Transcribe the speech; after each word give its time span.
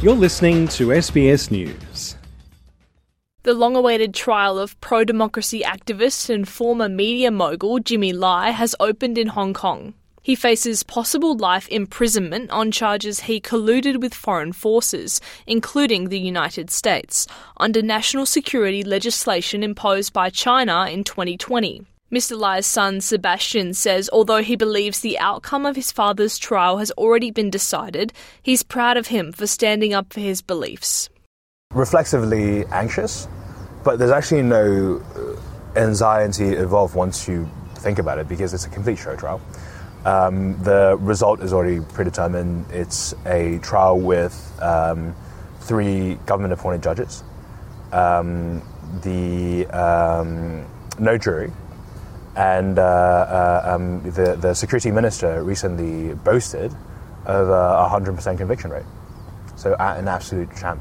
You're 0.00 0.14
listening 0.14 0.68
to 0.68 0.90
SBS 0.90 1.50
News. 1.50 2.14
The 3.42 3.52
long 3.52 3.74
awaited 3.74 4.14
trial 4.14 4.56
of 4.56 4.80
pro 4.80 5.02
democracy 5.02 5.62
activist 5.62 6.30
and 6.30 6.48
former 6.48 6.88
media 6.88 7.32
mogul 7.32 7.80
Jimmy 7.80 8.12
Lai 8.12 8.50
has 8.50 8.76
opened 8.78 9.18
in 9.18 9.26
Hong 9.26 9.52
Kong. 9.52 9.94
He 10.22 10.36
faces 10.36 10.84
possible 10.84 11.36
life 11.36 11.66
imprisonment 11.66 12.52
on 12.52 12.70
charges 12.70 13.22
he 13.22 13.40
colluded 13.40 14.00
with 14.00 14.14
foreign 14.14 14.52
forces, 14.52 15.20
including 15.48 16.10
the 16.10 16.20
United 16.20 16.70
States, 16.70 17.26
under 17.56 17.82
national 17.82 18.24
security 18.24 18.84
legislation 18.84 19.64
imposed 19.64 20.12
by 20.12 20.30
China 20.30 20.86
in 20.88 21.02
2020. 21.02 21.84
Mr. 22.10 22.38
Lai's 22.38 22.64
son 22.64 23.02
Sebastian 23.02 23.74
says 23.74 24.08
although 24.14 24.42
he 24.42 24.56
believes 24.56 25.00
the 25.00 25.18
outcome 25.18 25.66
of 25.66 25.76
his 25.76 25.92
father's 25.92 26.38
trial 26.38 26.78
has 26.78 26.90
already 26.92 27.30
been 27.30 27.50
decided, 27.50 28.14
he's 28.42 28.62
proud 28.62 28.96
of 28.96 29.08
him 29.08 29.30
for 29.30 29.46
standing 29.46 29.92
up 29.92 30.10
for 30.12 30.20
his 30.20 30.40
beliefs. 30.40 31.10
Reflexively 31.74 32.64
anxious, 32.66 33.28
but 33.84 33.98
there's 33.98 34.10
actually 34.10 34.42
no 34.42 35.02
anxiety 35.76 36.56
involved 36.56 36.94
once 36.94 37.28
you 37.28 37.46
think 37.74 37.98
about 37.98 38.18
it 38.18 38.26
because 38.26 38.54
it's 38.54 38.64
a 38.64 38.70
complete 38.70 38.96
show 38.96 39.14
trial. 39.14 39.40
Um, 40.06 40.62
the 40.62 40.96
result 41.00 41.40
is 41.42 41.52
already 41.52 41.80
predetermined. 41.92 42.70
It's 42.70 43.12
a 43.26 43.58
trial 43.58 44.00
with 44.00 44.34
um, 44.62 45.14
three 45.60 46.14
government 46.24 46.54
appointed 46.54 46.82
judges. 46.82 47.22
Um, 47.92 48.62
the 49.02 49.66
um, 49.66 50.66
no 50.98 51.18
jury, 51.18 51.52
and 52.38 52.78
uh, 52.78 52.82
uh, 52.82 53.74
um, 53.74 54.00
the, 54.04 54.36
the 54.40 54.54
security 54.54 54.92
minister 54.92 55.42
recently 55.42 56.14
boasted 56.14 56.72
of 57.26 57.48
a 57.48 57.88
100% 57.90 58.38
conviction 58.38 58.70
rate. 58.70 58.86
So, 59.56 59.74
an 59.80 60.06
absolute 60.06 60.48
champ. 60.56 60.80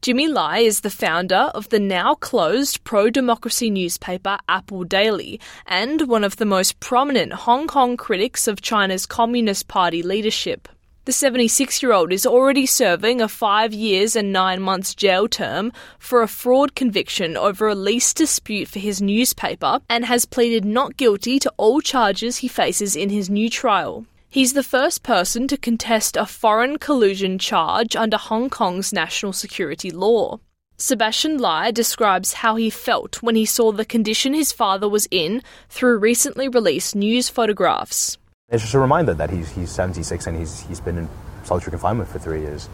Jimmy 0.00 0.28
Lai 0.28 0.58
is 0.58 0.80
the 0.80 0.90
founder 0.90 1.50
of 1.54 1.68
the 1.68 1.78
now 1.78 2.14
closed 2.14 2.84
pro 2.84 3.10
democracy 3.10 3.70
newspaper 3.70 4.38
Apple 4.48 4.84
Daily 4.84 5.40
and 5.66 6.08
one 6.08 6.24
of 6.24 6.36
the 6.36 6.44
most 6.46 6.80
prominent 6.80 7.32
Hong 7.32 7.66
Kong 7.66 7.96
critics 7.98 8.48
of 8.48 8.62
China's 8.62 9.04
Communist 9.04 9.68
Party 9.68 10.02
leadership. 10.02 10.68
The 11.06 11.12
76 11.12 11.82
year 11.82 11.92
old 11.92 12.14
is 12.14 12.24
already 12.24 12.64
serving 12.64 13.20
a 13.20 13.28
five 13.28 13.74
years 13.74 14.16
and 14.16 14.32
nine 14.32 14.62
months 14.62 14.94
jail 14.94 15.28
term 15.28 15.70
for 15.98 16.22
a 16.22 16.28
fraud 16.28 16.74
conviction 16.74 17.36
over 17.36 17.68
a 17.68 17.74
lease 17.74 18.14
dispute 18.14 18.68
for 18.68 18.78
his 18.78 19.02
newspaper 19.02 19.80
and 19.90 20.06
has 20.06 20.24
pleaded 20.24 20.64
not 20.64 20.96
guilty 20.96 21.38
to 21.40 21.52
all 21.58 21.82
charges 21.82 22.38
he 22.38 22.48
faces 22.48 22.96
in 22.96 23.10
his 23.10 23.28
new 23.28 23.50
trial. 23.50 24.06
He's 24.30 24.54
the 24.54 24.62
first 24.62 25.02
person 25.02 25.46
to 25.48 25.58
contest 25.58 26.16
a 26.16 26.24
foreign 26.24 26.78
collusion 26.78 27.38
charge 27.38 27.94
under 27.94 28.16
Hong 28.16 28.48
Kong's 28.48 28.90
national 28.90 29.34
security 29.34 29.90
law. 29.90 30.40
Sebastian 30.78 31.36
Lai 31.36 31.70
describes 31.70 32.32
how 32.32 32.56
he 32.56 32.70
felt 32.70 33.22
when 33.22 33.36
he 33.36 33.44
saw 33.44 33.72
the 33.72 33.84
condition 33.84 34.32
his 34.32 34.52
father 34.52 34.88
was 34.88 35.06
in 35.10 35.42
through 35.68 35.98
recently 35.98 36.48
released 36.48 36.96
news 36.96 37.28
photographs. 37.28 38.16
It's 38.50 38.62
just 38.62 38.74
a 38.74 38.78
reminder 38.78 39.14
that 39.14 39.30
he's, 39.30 39.50
he's 39.50 39.70
76 39.70 40.26
and 40.26 40.36
he's, 40.36 40.60
he's 40.60 40.78
been 40.78 40.98
in 40.98 41.08
solitary 41.44 41.70
confinement 41.70 42.10
for 42.10 42.18
three 42.18 42.42
years. 42.42 42.68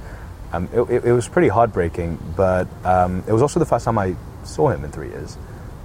Um, 0.53 0.69
it, 0.73 0.81
it, 0.91 1.05
it, 1.05 1.13
was 1.13 1.29
pretty 1.29 1.47
heartbreaking, 1.47 2.19
but 2.37 2.67
um, 2.85 3.23
it 3.29 3.33
was 3.33 3.41
also 3.41 3.61
the 3.61 3.67
first 3.67 3.85
time 3.85 3.97
I 3.97 4.17
saw 4.43 4.71
him 4.71 4.85
in 4.85 4.91
three 4.91 5.11
years. 5.11 5.39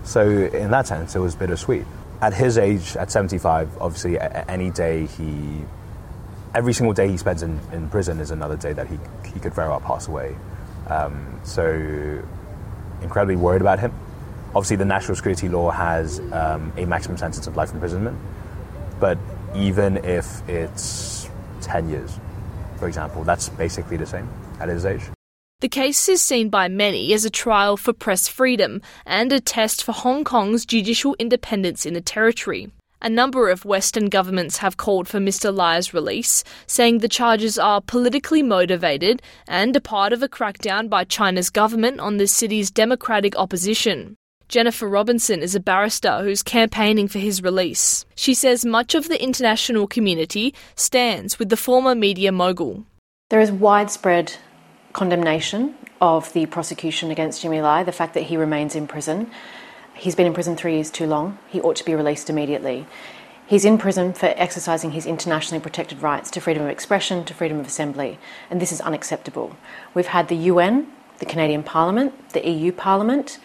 So, 0.04 0.28
in 0.28 0.72
that 0.72 0.88
sense, 0.88 1.16
it 1.16 1.20
was 1.20 1.36
bittersweet. 1.36 1.86
At 2.20 2.34
his 2.34 2.58
age, 2.58 2.98
at 2.98 3.12
75, 3.12 3.78
obviously, 3.80 4.20
any 4.20 4.72
day 4.72 5.06
he, 5.06 5.62
every 6.56 6.74
single 6.74 6.96
day 6.96 7.08
he 7.08 7.18
spends 7.18 7.44
in, 7.44 7.60
in 7.72 7.88
prison 7.88 8.20
is 8.20 8.32
another 8.32 8.58
day 8.58 8.74
that 8.74 8.88
he, 8.88 8.98
he 9.32 9.40
could 9.40 9.54
very 9.54 9.70
well 9.70 9.82
pass 9.82 10.08
away. 10.08 10.36
Um, 10.88 11.40
so, 11.44 12.24
incredibly 13.04 13.36
worried 13.36 13.62
about 13.62 13.78
him. 13.78 13.94
Obviously, 14.56 14.78
the 14.78 14.86
national 14.86 15.16
security 15.16 15.48
law 15.48 15.70
has 15.70 16.20
um, 16.32 16.74
a 16.76 16.86
maximum 16.86 17.18
sentence 17.18 17.46
of 17.46 17.56
life 17.56 17.72
imprisonment, 17.72 18.18
but 19.00 19.20
even 19.56 19.98
if 19.98 20.48
it's 20.50 21.30
10 21.62 21.90
years, 21.90 22.20
for 22.78 22.88
example. 22.88 23.24
That's 23.24 23.50
basically 23.50 23.98
the 23.98 24.06
same 24.06 24.30
at 24.60 24.70
his 24.70 24.86
age. 24.86 25.02
The 25.62 25.70
case 25.70 26.10
is 26.10 26.22
seen 26.22 26.50
by 26.50 26.68
many 26.68 27.14
as 27.14 27.26
a 27.26 27.30
trial 27.30 27.78
for 27.78 27.94
press 27.94 28.28
freedom 28.28 28.82
and 29.06 29.32
a 29.32 29.40
test 29.40 29.84
for 29.84 29.94
Hong 29.94 30.24
Kong's 30.24 30.66
judicial 30.66 31.16
independence 31.18 31.86
in 31.86 31.94
the 31.94 32.02
territory. 32.02 32.70
A 33.02 33.10
number 33.10 33.50
of 33.50 33.66
Western 33.66 34.10
governments 34.10 34.58
have 34.58 34.78
called 34.78 35.08
for 35.08 35.20
Mr. 35.20 35.56
Lai's 35.56 35.94
release, 35.94 36.44
saying 36.66 36.98
the 36.98 37.08
charges 37.08 37.58
are 37.58 37.80
politically 37.80 38.42
motivated 38.42 39.22
and 39.48 39.76
a 39.76 39.82
part 39.82 40.12
of 40.12 40.24
a 40.24 40.28
crackdown 40.28 40.90
by 40.90 41.04
China's 41.04 41.50
government 41.50 42.00
on 42.00 42.18
the 42.18 42.28
city's 42.28 42.72
democratic 42.72 43.38
opposition. 43.38 44.18
Jennifer 44.48 44.88
Robinson 44.88 45.42
is 45.42 45.56
a 45.56 45.60
barrister 45.60 46.24
who's 46.24 46.44
campaigning 46.44 47.08
for 47.08 47.18
his 47.18 47.42
release. 47.42 48.06
She 48.16 48.34
says 48.34 48.64
much 48.64 48.94
of 48.94 49.08
the 49.08 49.22
international 49.22 49.88
community 49.88 50.54
stands 50.76 51.40
with 51.40 51.50
the 51.50 51.58
former 51.58 51.96
media 51.96 52.32
mogul. 52.32 52.86
There 53.30 53.42
is 53.42 53.52
widespread 53.52 54.36
condemnation 54.94 55.76
of 56.00 56.32
the 56.34 56.46
prosecution 56.46 57.10
against 57.10 57.42
Jimmy 57.42 57.62
Lai, 57.62 57.84
the 57.84 57.92
fact 57.92 58.14
that 58.14 58.24
he 58.24 58.38
remains 58.38 58.76
in 58.76 58.86
prison. 58.88 59.32
He's 59.96 60.16
been 60.16 60.28
in 60.28 60.34
prison 60.34 60.56
three 60.56 60.76
years 60.76 60.92
too 60.92 61.08
long. 61.08 61.40
He 61.50 61.60
ought 61.62 61.78
to 61.78 61.86
be 61.86 61.96
released 61.96 62.30
immediately. 62.30 62.86
He's 63.48 63.66
in 63.66 63.78
prison 63.78 64.14
for 64.14 64.34
exercising 64.38 64.92
his 64.92 65.06
internationally 65.06 65.62
protected 65.62 66.02
rights 66.02 66.30
to 66.32 66.42
freedom 66.42 66.64
of 66.64 66.70
expression, 66.70 67.26
to 67.26 67.34
freedom 67.34 67.60
of 67.60 67.68
assembly, 67.68 68.20
and 68.50 68.62
this 68.62 68.72
is 68.72 68.82
unacceptable. 68.82 69.56
We've 69.94 70.08
had 70.08 70.28
the 70.28 70.36
UN, 70.36 70.88
the 71.20 71.26
Canadian 71.26 71.64
Parliament, 71.64 72.30
the 72.30 72.48
EU 72.48 72.72
Parliament, 72.72 73.40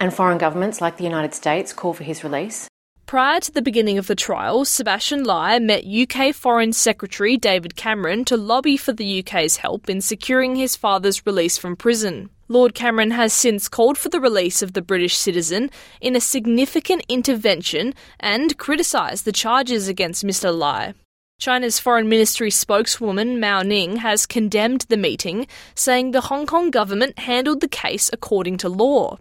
and 0.00 0.12
foreign 0.12 0.38
governments 0.38 0.80
like 0.80 0.96
the 0.96 1.04
United 1.04 1.34
States 1.34 1.72
call 1.72 1.92
for 1.92 2.04
his 2.04 2.22
release. 2.24 2.68
Prior 3.06 3.38
to 3.38 3.52
the 3.52 3.62
beginning 3.62 3.98
of 3.98 4.08
the 4.08 4.16
trial, 4.16 4.64
Sebastian 4.64 5.22
Lai 5.22 5.60
met 5.60 5.84
UK 5.86 6.34
Foreign 6.34 6.72
Secretary 6.72 7.36
David 7.36 7.76
Cameron 7.76 8.24
to 8.24 8.36
lobby 8.36 8.76
for 8.76 8.92
the 8.92 9.20
UK's 9.20 9.58
help 9.58 9.88
in 9.88 10.00
securing 10.00 10.56
his 10.56 10.74
father's 10.74 11.24
release 11.24 11.56
from 11.56 11.76
prison. 11.76 12.30
Lord 12.48 12.74
Cameron 12.74 13.12
has 13.12 13.32
since 13.32 13.68
called 13.68 13.96
for 13.96 14.08
the 14.08 14.20
release 14.20 14.60
of 14.60 14.72
the 14.72 14.82
British 14.82 15.16
citizen 15.16 15.70
in 16.00 16.16
a 16.16 16.20
significant 16.20 17.04
intervention 17.08 17.94
and 18.18 18.58
criticised 18.58 19.24
the 19.24 19.30
charges 19.32 19.86
against 19.86 20.24
Mr. 20.24 20.56
Lai. 20.56 20.94
China's 21.38 21.78
Foreign 21.78 22.08
Ministry 22.08 22.50
spokeswoman 22.50 23.38
Mao 23.38 23.62
Ning 23.62 23.96
has 23.96 24.26
condemned 24.26 24.86
the 24.88 24.96
meeting, 24.96 25.46
saying 25.74 26.10
the 26.10 26.22
Hong 26.22 26.46
Kong 26.46 26.70
government 26.70 27.20
handled 27.20 27.60
the 27.60 27.68
case 27.68 28.10
according 28.12 28.56
to 28.58 28.68
law. 28.68 29.18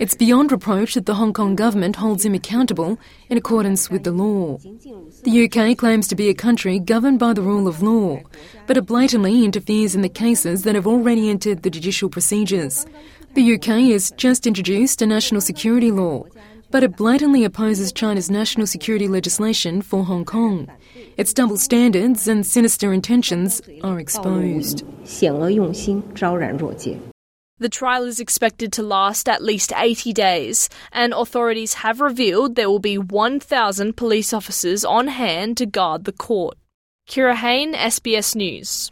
It's 0.00 0.14
beyond 0.14 0.50
reproach 0.50 0.94
that 0.94 1.04
the 1.04 1.16
Hong 1.16 1.34
Kong 1.34 1.54
government 1.54 1.96
holds 1.96 2.24
him 2.24 2.32
accountable 2.32 2.98
in 3.28 3.36
accordance 3.36 3.90
with 3.90 4.04
the 4.04 4.12
law. 4.12 4.56
The 5.22 5.44
UK 5.44 5.76
claims 5.76 6.08
to 6.08 6.14
be 6.14 6.30
a 6.30 6.34
country 6.34 6.78
governed 6.78 7.18
by 7.18 7.34
the 7.34 7.42
rule 7.42 7.68
of 7.68 7.82
law, 7.82 8.22
but 8.66 8.78
it 8.78 8.86
blatantly 8.86 9.44
interferes 9.44 9.94
in 9.94 10.00
the 10.00 10.08
cases 10.08 10.62
that 10.62 10.74
have 10.74 10.86
already 10.86 11.28
entered 11.28 11.64
the 11.64 11.70
judicial 11.70 12.08
procedures. 12.08 12.86
The 13.34 13.56
UK 13.56 13.92
has 13.92 14.12
just 14.12 14.46
introduced 14.46 15.02
a 15.02 15.06
national 15.06 15.42
security 15.42 15.90
law, 15.90 16.24
but 16.72 16.82
it 16.82 16.96
blatantly 16.96 17.44
opposes 17.44 17.92
China's 17.92 18.30
national 18.30 18.66
security 18.66 19.06
legislation 19.06 19.82
for 19.82 20.04
Hong 20.04 20.24
Kong. 20.24 20.68
Its 21.16 21.32
double 21.32 21.58
standards 21.58 22.26
and 22.26 22.44
sinister 22.44 22.92
intentions 22.92 23.60
are 23.84 24.00
exposed. 24.00 24.84
The 27.58 27.68
trial 27.68 28.04
is 28.04 28.18
expected 28.18 28.72
to 28.72 28.82
last 28.82 29.28
at 29.28 29.42
least 29.42 29.72
80 29.76 30.12
days, 30.14 30.68
and 30.90 31.12
authorities 31.12 31.74
have 31.74 32.00
revealed 32.00 32.56
there 32.56 32.70
will 32.70 32.80
be 32.80 32.98
1,000 32.98 33.96
police 33.96 34.32
officers 34.32 34.84
on 34.84 35.06
hand 35.08 35.58
to 35.58 35.66
guard 35.66 36.04
the 36.04 36.12
court. 36.12 36.56
Kira 37.08 37.36
Hain, 37.36 37.74
SBS 37.74 38.34
News. 38.34 38.90